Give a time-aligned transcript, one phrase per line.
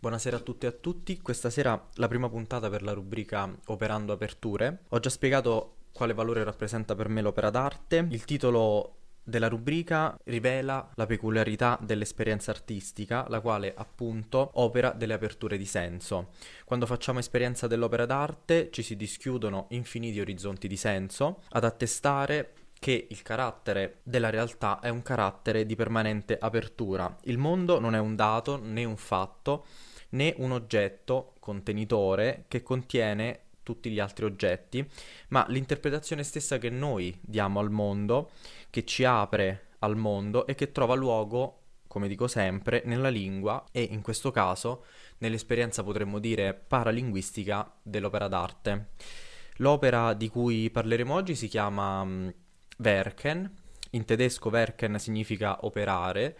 [0.00, 4.12] Buonasera a tutte e a tutti, questa sera la prima puntata per la rubrica Operando
[4.12, 4.82] Aperture.
[4.90, 8.06] Ho già spiegato quale valore rappresenta per me l'opera d'arte.
[8.10, 15.58] Il titolo della rubrica rivela la peculiarità dell'esperienza artistica, la quale appunto opera delle aperture
[15.58, 16.28] di senso.
[16.64, 23.08] Quando facciamo esperienza dell'opera d'arte ci si dischiudono infiniti orizzonti di senso, ad attestare che
[23.10, 27.16] il carattere della realtà è un carattere di permanente apertura.
[27.22, 29.66] Il mondo non è un dato né un fatto,
[30.10, 34.88] né un oggetto contenitore che contiene tutti gli altri oggetti,
[35.28, 38.30] ma l'interpretazione stessa che noi diamo al mondo,
[38.70, 43.82] che ci apre al mondo e che trova luogo, come dico sempre, nella lingua e
[43.82, 44.84] in questo caso
[45.18, 48.90] nell'esperienza potremmo dire paralinguistica dell'opera d'arte.
[49.56, 52.28] L'opera di cui parleremo oggi si chiama mm,
[52.78, 53.52] Werken,
[53.90, 56.36] in tedesco Werken significa operare,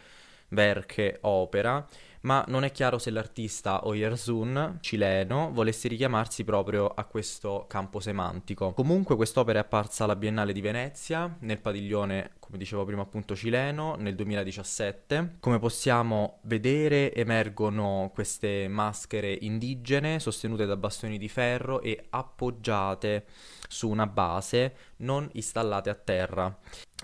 [0.50, 1.86] Werke opera,
[2.20, 8.72] ma non è chiaro se l'artista Oyersun, cileno, volesse richiamarsi proprio a questo campo semantico.
[8.72, 13.94] Comunque quest'opera è apparsa alla Biennale di Venezia, nel padiglione, come dicevo prima appunto cileno,
[13.96, 15.36] nel 2017.
[15.38, 23.26] Come possiamo vedere emergono queste maschere indigene sostenute da bastoni di ferro e appoggiate
[23.68, 26.58] su una base non installate a terra.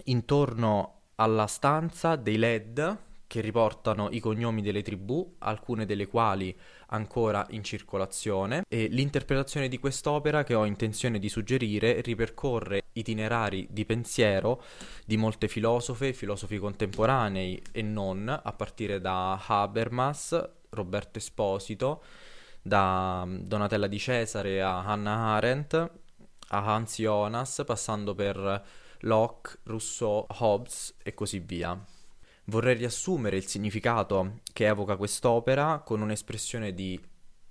[0.05, 2.99] Intorno alla stanza dei LED
[3.35, 6.57] che riportano i cognomi delle tribù, alcune delle quali
[6.91, 13.85] ancora in circolazione, e l'interpretazione di quest'opera che ho intenzione di suggerire ripercorre itinerari di
[13.85, 14.63] pensiero
[15.05, 22.05] di molte filosofe, filosofi contemporanei e non, a partire da Habermas, Roberto Esposito,
[22.63, 28.65] da Donatella di Cesare a Hannah Arendt, a Hans Jonas, passando per
[29.01, 31.85] Locke, Rousseau, Hobbes e così via.
[32.47, 37.01] Vorrei riassumere il significato che evoca quest'opera con un'espressione di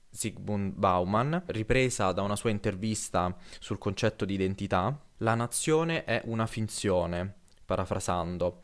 [0.07, 4.95] Sigmund Bauman, ripresa da una sua intervista sul concetto di identità.
[5.17, 7.33] La nazione è una finzione,
[7.65, 8.61] parafrasando.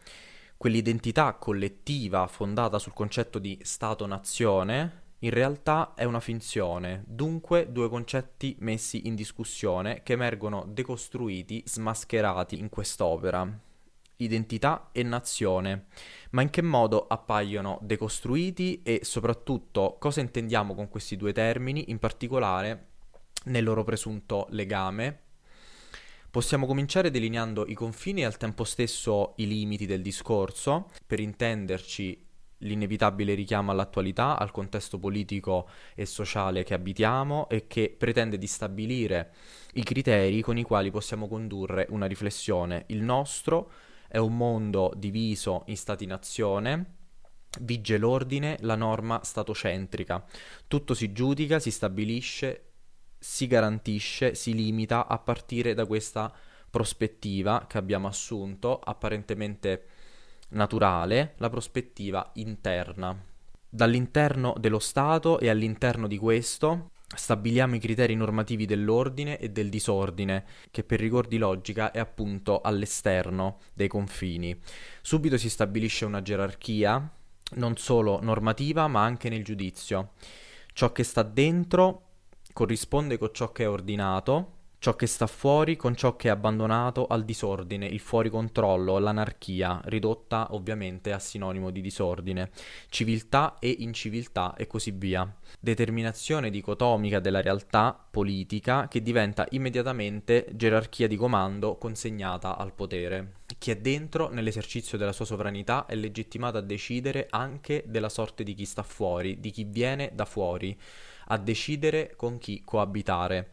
[0.55, 8.55] Quell'identità collettiva fondata sul concetto di Stato-nazione in realtà è una finzione, dunque due concetti
[8.59, 13.67] messi in discussione che emergono decostruiti, smascherati in quest'opera
[14.19, 15.85] identità e nazione,
[16.31, 21.99] ma in che modo appaiono decostruiti e soprattutto cosa intendiamo con questi due termini, in
[21.99, 22.87] particolare
[23.45, 25.21] nel loro presunto legame.
[26.29, 32.27] Possiamo cominciare delineando i confini e al tempo stesso i limiti del discorso, per intenderci
[32.63, 39.33] l'inevitabile richiamo all'attualità, al contesto politico e sociale che abitiamo e che pretende di stabilire
[39.73, 43.71] i criteri con i quali possiamo condurre una riflessione, il nostro
[44.09, 46.95] è un mondo diviso in stati-nazione,
[47.61, 50.25] vige l'ordine, la norma statocentrica.
[50.67, 52.71] Tutto si giudica, si stabilisce,
[53.17, 56.33] si garantisce, si limita a partire da questa
[56.69, 59.85] prospettiva che abbiamo assunto, apparentemente
[60.49, 63.15] naturale, la prospettiva interna.
[63.69, 70.45] Dall'interno dello Stato e all'interno di questo stabiliamo i criteri normativi dell'ordine e del disordine,
[70.71, 74.57] che per rigor di logica è appunto all'esterno dei confini.
[75.01, 77.11] Subito si stabilisce una gerarchia,
[77.53, 80.11] non solo normativa, ma anche nel giudizio.
[80.73, 82.03] Ciò che sta dentro
[82.53, 87.05] corrisponde con ciò che è ordinato, ciò che sta fuori con ciò che è abbandonato
[87.07, 92.49] al disordine, il fuori controllo, l'anarchia, ridotta ovviamente a sinonimo di disordine,
[92.87, 95.31] civiltà e inciviltà e così via.
[95.59, 103.33] Determinazione dicotomica della realtà politica che diventa immediatamente gerarchia di comando consegnata al potere.
[103.57, 108.53] Chi è dentro nell'esercizio della sua sovranità è legittimato a decidere anche della sorte di
[108.53, 110.79] chi sta fuori, di chi viene da fuori,
[111.31, 113.49] a decidere con chi coabitare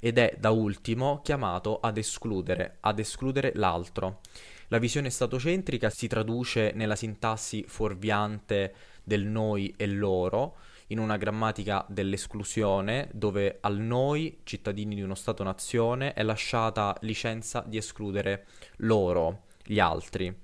[0.00, 4.20] ed è da ultimo chiamato ad escludere, ad escludere l'altro.
[4.68, 8.74] La visione statocentrica si traduce nella sintassi fuorviante
[9.04, 10.56] del noi e loro,
[10.88, 17.76] in una grammatica dell'esclusione dove al noi, cittadini di uno Stato-nazione, è lasciata licenza di
[17.76, 18.46] escludere
[18.78, 20.34] loro, gli altri.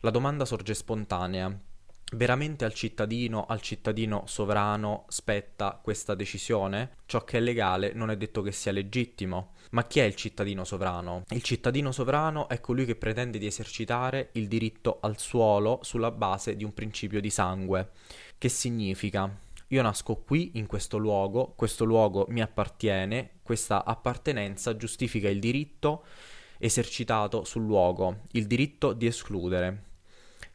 [0.00, 1.66] La domanda sorge spontanea
[2.12, 6.96] veramente al cittadino, al cittadino sovrano spetta questa decisione?
[7.06, 9.54] Ciò che è legale non è detto che sia legittimo.
[9.70, 11.24] Ma chi è il cittadino sovrano?
[11.30, 16.56] Il cittadino sovrano è colui che pretende di esercitare il diritto al suolo sulla base
[16.56, 17.90] di un principio di sangue.
[18.38, 19.46] Che significa?
[19.68, 26.04] Io nasco qui, in questo luogo, questo luogo mi appartiene, questa appartenenza giustifica il diritto
[26.58, 29.87] esercitato sul luogo, il diritto di escludere.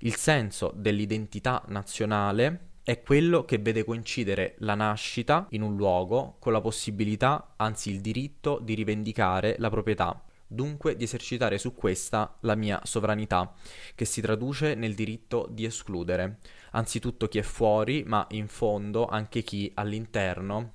[0.06, 6.52] Il senso dell'identità nazionale è quello che vede coincidere la nascita in un luogo con
[6.52, 12.56] la possibilità, anzi il diritto di rivendicare la proprietà, dunque di esercitare su questa la
[12.56, 13.54] mia sovranità,
[13.96, 16.40] che si traduce nel diritto di escludere,
[16.72, 20.72] anzitutto chi è fuori, ma in fondo anche chi all'interno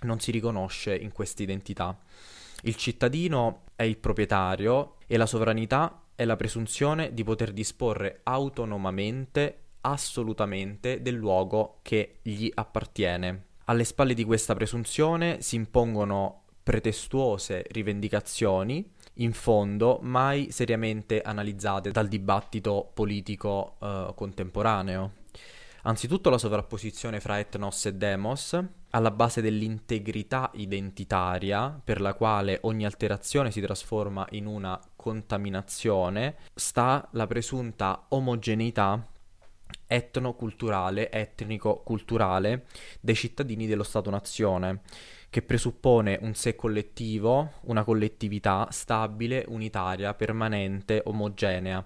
[0.00, 1.96] non si riconosce in questa identità.
[2.62, 9.58] Il cittadino è il proprietario e la sovranità è la presunzione di poter disporre autonomamente
[9.82, 13.46] assolutamente del luogo che gli appartiene.
[13.66, 22.08] Alle spalle di questa presunzione si impongono pretestuose rivendicazioni, in fondo mai seriamente analizzate dal
[22.08, 25.12] dibattito politico eh, contemporaneo.
[25.84, 28.56] Anzitutto la sovrapposizione fra etnos e demos,
[28.90, 37.08] alla base dell'integrità identitaria, per la quale ogni alterazione si trasforma in una contaminazione, sta
[37.12, 39.04] la presunta omogeneità
[39.88, 42.66] etno-culturale, etnico-culturale
[43.00, 44.82] dei cittadini dello Stato-nazione,
[45.30, 51.84] che presuppone un sé collettivo, una collettività stabile, unitaria, permanente, omogenea.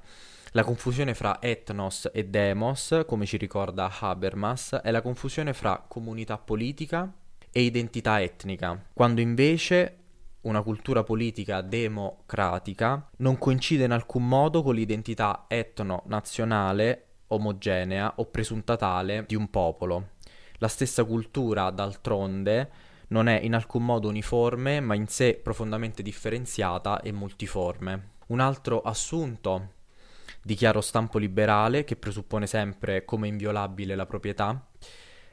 [0.56, 6.38] La confusione fra etnos e demos, come ci ricorda Habermas, è la confusione fra comunità
[6.38, 7.12] politica
[7.52, 9.98] e identità etnica, quando invece
[10.40, 18.76] una cultura politica democratica non coincide in alcun modo con l'identità etno-nazionale omogenea o presunta
[18.76, 20.12] tale di un popolo.
[20.54, 22.70] La stessa cultura, d'altronde,
[23.08, 28.12] non è in alcun modo uniforme, ma in sé profondamente differenziata e multiforme.
[28.28, 29.74] Un altro assunto
[30.46, 34.68] di chiaro stampo liberale, che presuppone sempre come inviolabile la proprietà,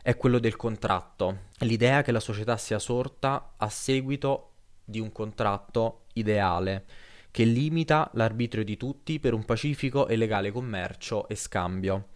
[0.02, 6.06] è quello del contratto, l'idea che la società sia sorta a seguito di un contratto
[6.14, 6.86] ideale,
[7.30, 12.08] che limita l'arbitrio di tutti per un pacifico e legale commercio e scambio.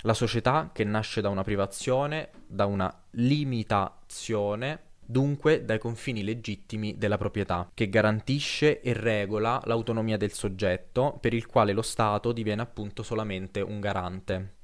[0.00, 7.18] La società che nasce da una privazione, da una limitazione, dunque dai confini legittimi della
[7.18, 13.02] proprietà, che garantisce e regola l'autonomia del soggetto, per il quale lo Stato diviene appunto
[13.02, 14.54] solamente un garante.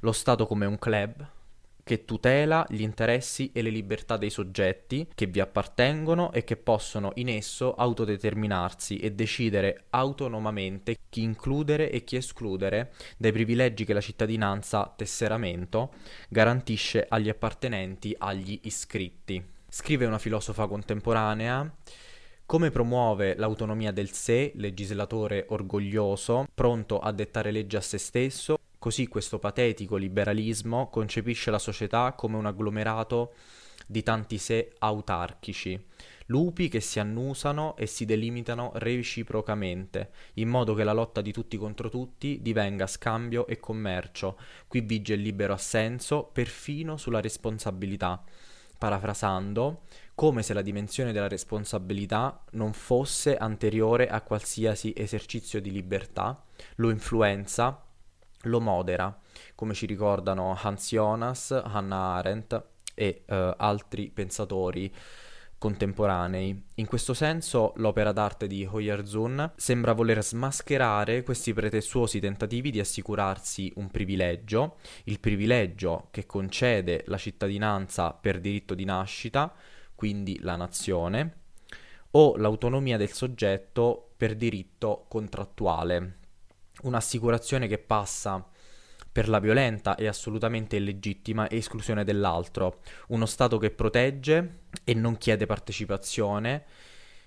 [0.00, 1.28] Lo Stato come un club,
[1.82, 7.10] che tutela gli interessi e le libertà dei soggetti che vi appartengono e che possono
[7.14, 14.00] in esso autodeterminarsi e decidere autonomamente chi includere e chi escludere dai privilegi che la
[14.00, 15.94] cittadinanza tesseramento
[16.28, 19.58] garantisce agli appartenenti agli iscritti.
[19.72, 21.72] Scrive una filosofa contemporanea
[22.44, 29.08] come promuove l'autonomia del sé, legislatore orgoglioso, pronto a dettare leggi a se stesso, Così
[29.08, 33.34] questo patetico liberalismo concepisce la società come un agglomerato
[33.86, 35.78] di tanti sé autarchici,
[36.28, 41.58] lupi che si annusano e si delimitano reciprocamente, in modo che la lotta di tutti
[41.58, 44.38] contro tutti divenga scambio e commercio.
[44.66, 48.24] Qui vige il libero assenso, perfino sulla responsabilità.
[48.80, 49.82] Parafrasando,
[50.14, 56.42] come se la dimensione della responsabilità non fosse anteriore a qualsiasi esercizio di libertà,
[56.76, 57.84] lo influenza
[58.44, 59.14] lo modera,
[59.54, 62.62] come ci ricordano Hans Jonas, Hannah Arendt
[62.94, 64.90] e eh, altri pensatori
[65.60, 66.68] contemporanei.
[66.76, 73.70] In questo senso l'opera d'arte di Hoyerzun sembra voler smascherare questi pretestuosi tentativi di assicurarsi
[73.76, 79.54] un privilegio, il privilegio che concede la cittadinanza per diritto di nascita,
[79.94, 81.34] quindi la nazione,
[82.12, 86.20] o l'autonomia del soggetto per diritto contrattuale,
[86.84, 88.49] un'assicurazione che passa
[89.12, 95.46] per la violenta e assolutamente illegittima esclusione dell'altro, uno Stato che protegge e non chiede
[95.46, 96.64] partecipazione,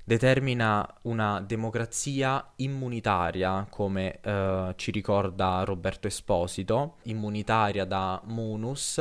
[0.04, 8.98] determina una democrazia immunitaria, come eh, ci ricorda Roberto Esposito, immunitaria da munus,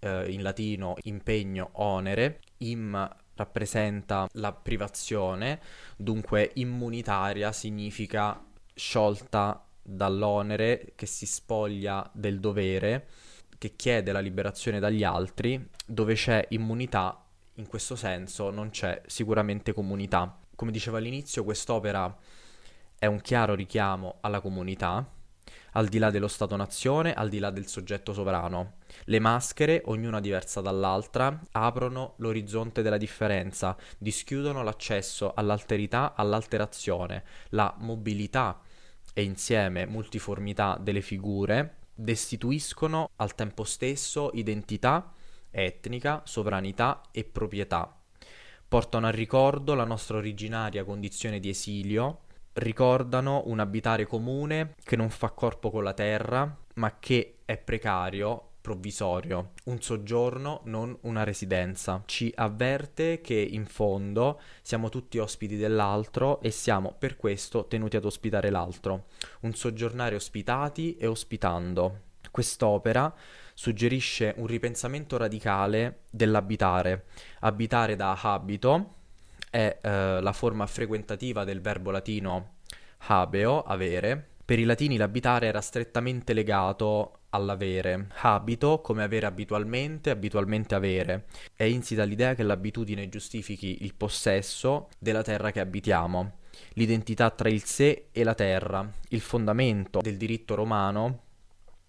[0.00, 5.60] eh, in latino impegno onere, im rappresenta la privazione,
[5.96, 8.44] dunque immunitaria significa
[8.74, 13.08] sciolta dall'onere, che si spoglia del dovere,
[13.56, 19.72] che chiede la liberazione dagli altri, dove c'è immunità, in questo senso non c'è sicuramente
[19.72, 20.38] comunità.
[20.54, 22.14] Come dicevo all'inizio, quest'opera
[22.98, 25.10] è un chiaro richiamo alla comunità,
[25.72, 28.74] al di là dello Stato-nazione, al di là del soggetto sovrano.
[29.04, 38.60] Le maschere, ognuna diversa dall'altra, aprono l'orizzonte della differenza, dischiudono l'accesso all'alterità, all'alterazione, la mobilità
[39.18, 45.12] e insieme multiformità delle figure destituiscono al tempo stesso identità
[45.50, 47.92] etnica, sovranità e proprietà.
[48.68, 52.20] Portano al ricordo la nostra originaria condizione di esilio,
[52.52, 58.50] ricordano un abitare comune che non fa corpo con la terra, ma che è precario
[58.68, 62.02] provvisorio, un soggiorno, non una residenza.
[62.04, 68.04] Ci avverte che in fondo siamo tutti ospiti dell'altro e siamo per questo tenuti ad
[68.04, 69.06] ospitare l'altro,
[69.40, 72.00] un soggiornare ospitati e ospitando.
[72.30, 73.12] Quest'opera
[73.54, 77.06] suggerisce un ripensamento radicale dell'abitare.
[77.40, 78.96] Abitare da habito
[79.48, 82.56] è eh, la forma frequentativa del verbo latino
[83.06, 84.36] habeo, avere.
[84.48, 88.08] Per i latini l'abitare era strettamente legato all'avere.
[88.22, 91.26] Habito come avere abitualmente, abitualmente avere.
[91.54, 96.38] È insita l'idea che l'abitudine giustifichi il possesso della terra che abitiamo.
[96.72, 101.24] L'identità tra il sé e la terra, il fondamento del diritto romano,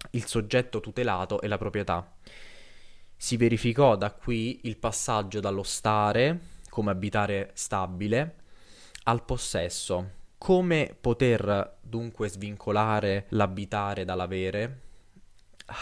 [0.10, 2.12] il soggetto tutelato e la proprietà.
[3.16, 6.40] Si verificò da qui il passaggio dallo stare,
[6.70, 8.36] come abitare stabile,
[9.04, 10.18] al possesso.
[10.38, 14.82] Come poter dunque svincolare l'abitare dall'avere?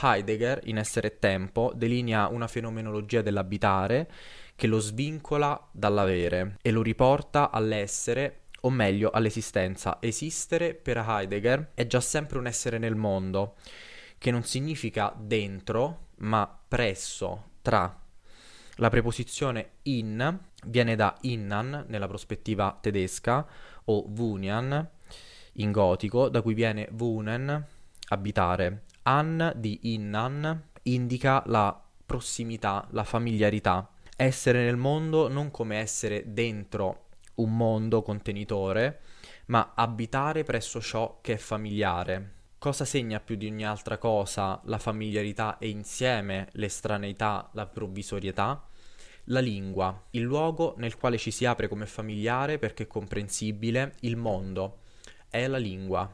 [0.02, 4.10] Heidegger, in Essere e Tempo, delinea una fenomenologia dell'abitare
[4.56, 9.98] che lo svincola dall'avere e lo riporta all'essere o meglio all'esistenza.
[10.00, 13.56] Esistere per Heidegger è già sempre un essere nel mondo,
[14.18, 18.02] che non significa dentro, ma presso, tra.
[18.80, 23.48] La preposizione in viene da innan nella prospettiva tedesca
[23.86, 24.90] o vunian
[25.58, 27.66] in gotico, da cui viene vunen,
[28.10, 28.84] abitare.
[29.04, 33.90] An di innan indica la prossimità, la familiarità.
[34.16, 39.02] Essere nel mondo non come essere dentro un mondo contenitore,
[39.48, 42.34] ma abitare presso ciò che è familiare.
[42.58, 48.68] Cosa segna più di ogni altra cosa la familiarità e insieme l'estraneità, la provvisorietà?
[49.26, 54.16] La lingua, il luogo nel quale ci si apre come familiare perché è comprensibile, il
[54.16, 54.80] mondo,
[55.38, 56.14] è la lingua,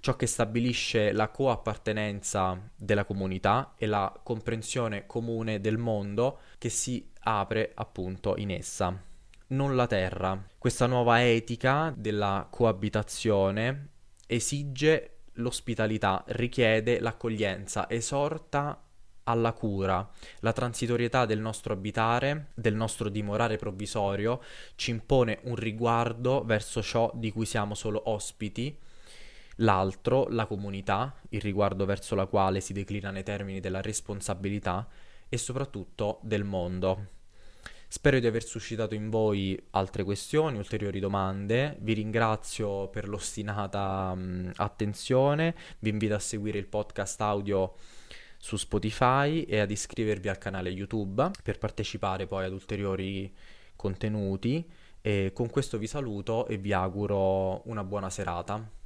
[0.00, 7.10] ciò che stabilisce la coappartenenza della comunità e la comprensione comune del mondo che si
[7.20, 9.00] apre appunto in essa.
[9.48, 10.40] Non la terra.
[10.58, 13.88] Questa nuova etica della coabitazione
[14.26, 18.82] esige l'ospitalità, richiede l'accoglienza, esorta
[19.24, 20.08] alla cura.
[20.40, 24.40] La transitorietà del nostro abitare, del nostro dimorare provvisorio,
[24.74, 28.76] ci impone un riguardo verso ciò di cui siamo solo ospiti.
[29.56, 34.88] L'altro, la comunità, il riguardo verso la quale si declina nei termini della responsabilità
[35.28, 37.20] e soprattutto del mondo.
[37.92, 41.76] Spero di aver suscitato in voi altre questioni, ulteriori domande.
[41.80, 45.54] Vi ringrazio per l'ostinata mh, attenzione.
[45.78, 47.74] Vi invito a seguire il podcast audio
[48.42, 53.32] su Spotify e ad iscrivervi al canale YouTube per partecipare poi ad ulteriori
[53.76, 54.68] contenuti.
[55.00, 58.80] E con questo vi saluto e vi auguro una buona serata.